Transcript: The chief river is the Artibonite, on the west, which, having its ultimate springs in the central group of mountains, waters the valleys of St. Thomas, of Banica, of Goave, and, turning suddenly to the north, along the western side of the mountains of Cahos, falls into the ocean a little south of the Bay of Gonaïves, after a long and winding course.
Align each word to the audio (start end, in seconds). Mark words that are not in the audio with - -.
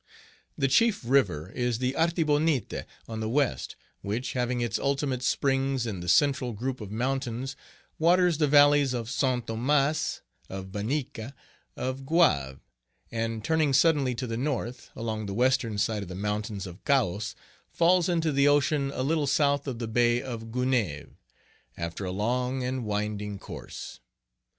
The 0.57 0.67
chief 0.67 1.01
river 1.05 1.51
is 1.51 1.77
the 1.77 1.93
Artibonite, 1.93 2.85
on 3.07 3.19
the 3.19 3.29
west, 3.29 3.75
which, 4.01 4.33
having 4.33 4.59
its 4.59 4.79
ultimate 4.79 5.21
springs 5.21 5.85
in 5.85 5.99
the 5.99 6.09
central 6.09 6.53
group 6.53 6.81
of 6.81 6.89
mountains, 6.89 7.55
waters 7.99 8.39
the 8.39 8.47
valleys 8.47 8.95
of 8.95 9.11
St. 9.11 9.45
Thomas, 9.45 10.21
of 10.49 10.71
Banica, 10.71 11.33
of 11.75 12.03
Goave, 12.07 12.61
and, 13.11 13.43
turning 13.43 13.73
suddenly 13.73 14.15
to 14.15 14.25
the 14.25 14.37
north, 14.37 14.89
along 14.95 15.27
the 15.27 15.35
western 15.35 15.77
side 15.77 16.01
of 16.01 16.09
the 16.09 16.15
mountains 16.15 16.65
of 16.65 16.83
Cahos, 16.83 17.35
falls 17.69 18.09
into 18.09 18.31
the 18.31 18.47
ocean 18.47 18.91
a 18.95 19.03
little 19.03 19.27
south 19.27 19.67
of 19.67 19.77
the 19.77 19.87
Bay 19.87 20.19
of 20.19 20.45
Gonaïves, 20.45 21.11
after 21.77 22.05
a 22.05 22.11
long 22.11 22.63
and 22.63 22.85
winding 22.85 23.37
course. 23.37 23.99